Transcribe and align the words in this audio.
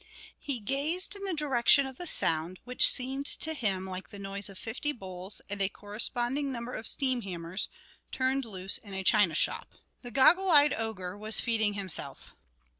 He 0.39 0.59
gazed 0.59 1.15
in 1.15 1.25
the 1.25 1.33
direction 1.35 1.85
of 1.85 1.99
the 1.99 2.07
sound, 2.07 2.59
which 2.63 2.89
seemed 2.89 3.27
to 3.27 3.53
him 3.53 3.85
like 3.85 4.09
the 4.09 4.17
noise 4.17 4.49
of 4.49 4.57
fifty 4.57 4.91
bulls 4.93 5.41
and 5.47 5.61
a 5.61 5.69
corresponding 5.69 6.51
number 6.51 6.73
of 6.73 6.87
steam 6.87 7.21
hammers 7.21 7.69
turned 8.11 8.43
loose 8.43 8.79
in 8.79 8.95
a 8.95 9.03
china 9.03 9.35
shop. 9.35 9.75
The 10.01 10.09
goggle 10.09 10.49
eyed 10.49 10.73
ogre 10.73 11.15
was 11.15 11.39
feeding 11.39 11.73
himself. 11.75 12.35